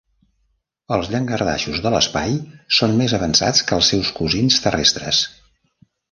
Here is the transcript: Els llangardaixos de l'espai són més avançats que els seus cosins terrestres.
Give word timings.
Els 0.95 1.09
llangardaixos 1.15 1.81
de 1.83 1.91
l'espai 1.95 2.33
són 2.77 2.95
més 3.01 3.13
avançats 3.17 3.61
que 3.67 3.77
els 3.81 3.89
seus 3.93 4.09
cosins 4.21 4.57
terrestres. 4.63 5.21